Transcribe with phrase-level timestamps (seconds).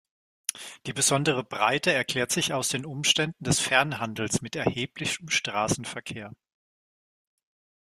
[0.87, 6.33] Die besondere Breite erklärte sich aus den Umständen des Fernhandels mit erheblichem Straßenverkehr.